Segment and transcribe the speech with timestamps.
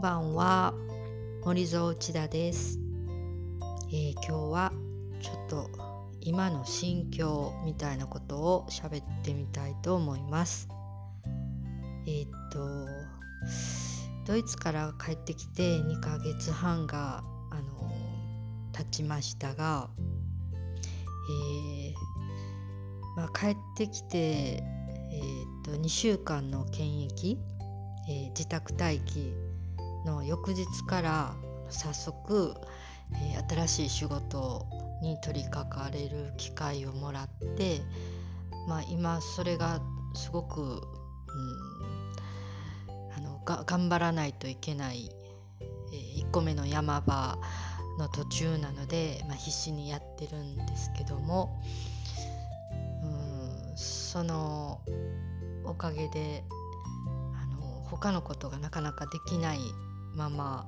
[0.00, 0.72] んばんは。
[1.44, 2.78] 森蔵内田です、
[3.92, 4.72] えー、今日は
[5.20, 5.70] ちょっと
[6.22, 10.68] 今の心境みたいなことを喋ってみたいと思います。
[12.06, 12.88] えー、っと
[14.26, 17.92] ドイツから帰ってきて2ヶ月半があの
[18.72, 19.90] 経ちましたが、
[21.28, 21.94] えー
[23.18, 27.36] まあ、帰ってきて、えー、っと2週間の検疫、
[28.08, 29.34] えー、自宅待機
[30.04, 31.34] の翌日から
[31.68, 32.54] 早速、
[33.12, 34.66] えー、新しい仕事
[35.02, 37.80] に取り掛かれる機会をもらって、
[38.68, 39.80] まあ、今それが
[40.14, 40.80] すごく、うん、
[43.16, 45.10] あのが頑張らないといけない、
[45.92, 47.38] えー、1個目の山場
[47.98, 51.60] の途中なので、まあ、必死にやってるんですけども、
[53.02, 54.80] うん、その
[55.64, 56.44] おかげで
[57.40, 59.58] あの他のことがなかなかできない
[60.14, 60.66] まま、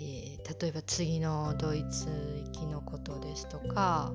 [0.00, 2.06] えー、例えば次のドイツ
[2.46, 4.12] 行きのことですとか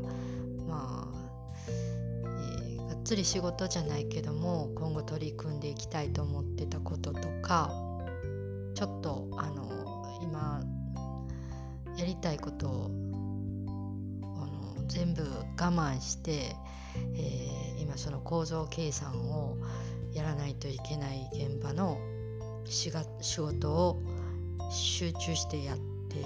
[0.68, 1.22] まあ、
[2.26, 7.72] えー、がっつり仕事じゃないけども今後取り組んでいきたいと思ってたこととか
[8.76, 9.70] ちょっとあの
[10.22, 10.64] 今
[11.98, 12.92] やりたいことを
[14.24, 16.56] あの全部我慢して、
[17.16, 19.58] えー、今その構造計算を
[20.14, 21.98] やらないといけない現場の
[22.72, 24.02] 仕事を
[24.72, 25.78] 集中してやっ
[26.10, 26.24] てい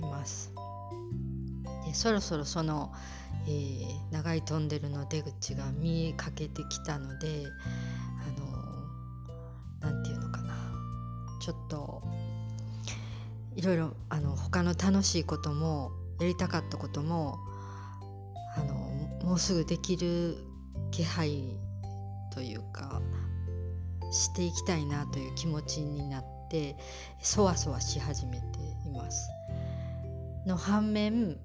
[0.00, 0.52] ます。
[1.84, 2.92] でそろそろその、
[3.46, 7.46] えー、長いトンネルの出口が見えかけてきたので
[8.26, 10.54] あの何て言うのかな。
[11.40, 12.02] ちょっと
[13.54, 17.38] いろいろあの他の楽しいこともやりたかったことも
[18.56, 18.74] あの
[19.24, 20.36] もうすぐできる
[20.90, 21.56] 気配
[22.32, 23.00] というか
[24.10, 26.76] していきたいなという気持ちになって
[27.20, 29.30] そわそわし始めています。
[30.46, 31.38] の反面、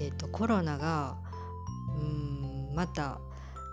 [0.00, 1.16] えーと、コロナが
[1.96, 3.20] うんまた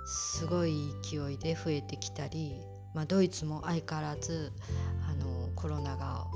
[0.06, 2.62] すごい勢いで増えてきたり、
[2.94, 4.54] まあ、ドイツも相変わらず
[5.10, 6.28] あのコロナが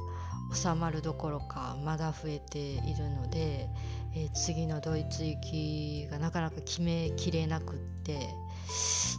[0.53, 3.69] 収まるどころかまだ増えているので、
[4.13, 8.27] えー、次のドイツ行きがなかなか決めきれなくって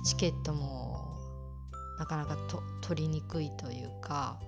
[0.04, 0.91] チケットも
[1.98, 4.40] なかなかと取りにくいというか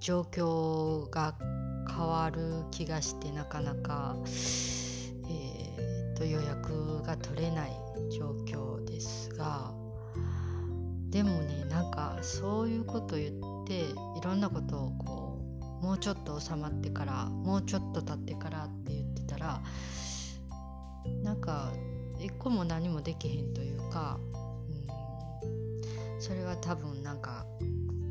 [0.00, 1.34] 状況が
[1.88, 4.16] 変わる気がしてなかなか、
[5.28, 7.72] えー、と予約が取れない
[8.10, 9.72] 状況ですが
[11.10, 15.38] でもねなんかそういうこと言っていろんなことをこ
[15.80, 19.62] うもうちょっと収まってからもうちょっと経ってからって言ってたら
[21.22, 21.72] なんか
[22.18, 24.18] 一個も何もできへんというか
[26.24, 27.44] それは多分なんか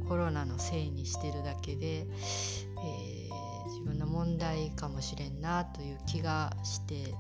[0.07, 7.16] コロナのせいにしてるだけで、えー、自分の問題かもしれんなという気がして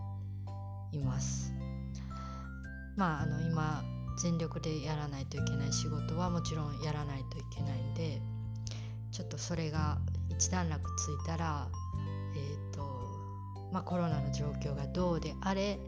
[0.91, 1.51] います。
[2.95, 3.83] まああの今
[4.21, 8.21] 全力でやらないといけない仕事はもちろんやらないといけないんで
[9.11, 9.97] ちょっとそれが
[10.29, 11.69] 一段落ついたら
[12.35, 12.83] え、ー、と
[13.71, 15.79] まあコロナの状況がどうであれ、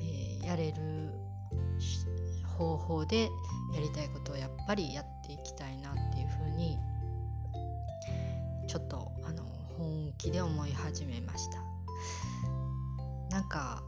[0.00, 1.08] えー、やれる
[2.58, 3.28] 方法で
[3.74, 6.78] やりたいことをやっぱりやっていきたいなっていうふうに
[8.66, 9.44] ちょっとあの
[9.78, 11.58] 本気で思い始めました。
[13.30, 13.82] なんか、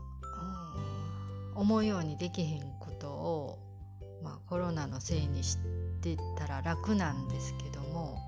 [1.54, 3.58] うん、思うようにできへんことを、
[4.22, 5.58] まあ、コロナのせいにし
[6.02, 8.18] てたら楽なんですけども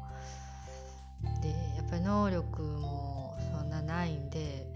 [1.42, 4.66] でやっぱり能力もそんなないんで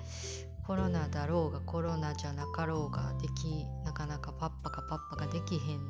[0.67, 5.81] コロナだろうがコロナじゃなかろうができなかなかパッパかパッパができへん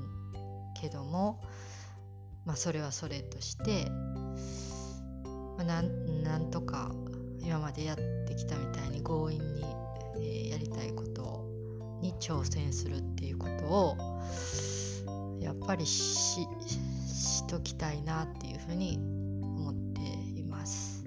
[0.81, 1.43] けども、
[2.45, 3.91] まあ、それはそれとして、
[5.57, 6.93] まあ、なんなんとか
[7.41, 9.65] 今までやってきたみたいに強引に、
[10.17, 11.45] えー、やりたいこと
[12.01, 13.97] に挑戦するっていうことを
[15.41, 16.47] やっぱりし
[17.07, 18.99] しときたいなっていうふうに
[19.43, 20.01] 思って
[20.39, 21.05] います。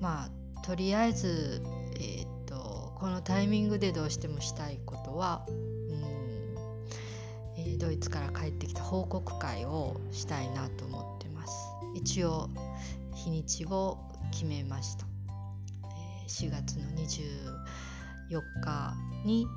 [0.00, 1.62] まあとりあえず
[1.96, 5.46] えー、っとこのタイミングでどうしてもしたいことは、
[7.82, 11.52] ドイツから帰ってきた報告会をしたいなと思ってます。
[11.94, 12.48] 一応
[13.12, 13.98] 日にちを
[14.30, 15.04] 決めました、
[15.84, 18.94] え、4月の24日
[19.24, 19.48] に、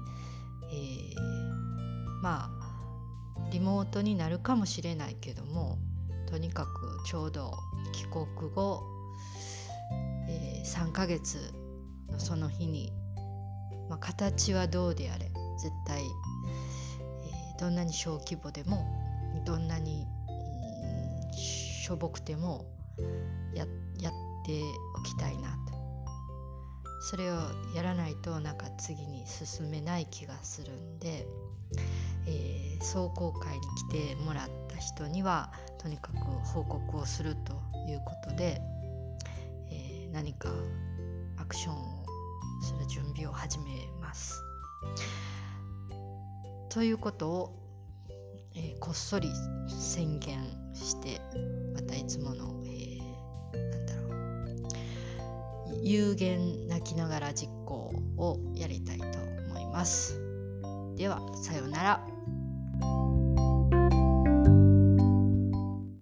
[0.71, 5.77] えー、まあリモートになるかもしれないけども
[6.27, 7.53] とにかくちょうど
[7.93, 8.25] 帰国
[8.55, 8.81] 後、
[10.27, 11.53] えー、3ヶ月
[12.11, 12.91] のその日に、
[13.87, 16.01] まあ、形はどうであれ絶対、
[17.59, 18.85] どんなに小規模でも
[19.45, 20.07] どんなに、
[21.33, 22.65] しょぼくても
[23.53, 23.65] や
[23.99, 24.13] やっ
[24.45, 24.61] て
[24.97, 25.75] おきたいなと
[27.01, 27.35] それを
[27.75, 31.27] やらないとなんか次に進めない気がするんで、
[32.25, 33.61] えー、壮行会に
[33.91, 37.53] 来てもらった人にはとにかく報告をすると
[37.87, 38.59] いうことで、
[39.69, 40.49] えー、何か
[41.37, 42.05] アクションを
[42.63, 43.65] する準備を始め
[44.01, 44.44] ます。
[46.75, 47.53] ということを、
[48.53, 49.29] えー、こっそり
[49.69, 50.37] 宣言
[50.73, 51.21] して
[51.73, 59.05] またいつもの、えー、なんだろう有限泣きながら実行をやりたいと
[59.51, 60.19] 思います。
[60.97, 62.14] ではさようなら。